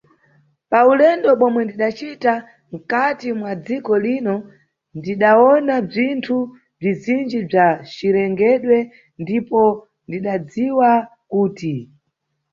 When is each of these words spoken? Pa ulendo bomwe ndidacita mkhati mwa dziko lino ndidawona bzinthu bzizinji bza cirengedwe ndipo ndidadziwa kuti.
Pa 0.69 0.79
ulendo 0.91 1.27
bomwe 1.39 1.61
ndidacita 1.63 2.33
mkhati 2.73 3.29
mwa 3.39 3.51
dziko 3.65 3.93
lino 4.05 4.35
ndidawona 4.97 5.73
bzinthu 5.87 6.37
bzizinji 6.79 7.39
bza 7.49 7.67
cirengedwe 7.93 8.77
ndipo 9.21 9.61
ndidadziwa 10.07 10.89
kuti. 11.31 11.73